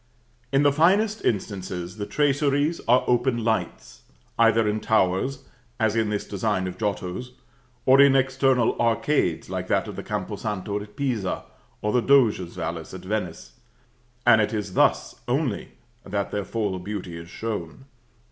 [0.51, 4.01] In the finest instances, the traceries are open lights,
[4.39, 5.43] either in towers,
[5.79, 7.33] as in this design of Giotto's
[7.85, 11.43] or in external arcades like that of the Campo Santo at Pisa
[11.83, 13.59] or the Doge's palace at Venice;
[14.25, 15.73] and it is thus only
[16.03, 17.85] that their full beauty is shown.